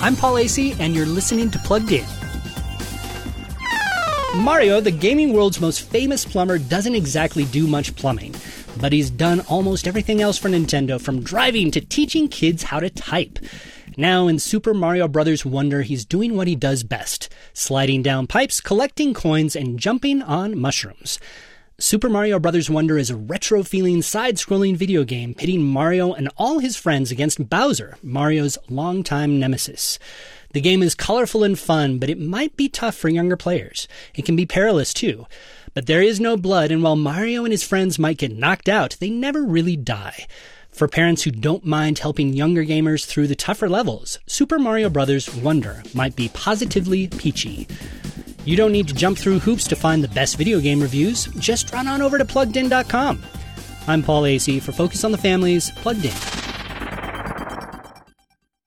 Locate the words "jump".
48.94-49.18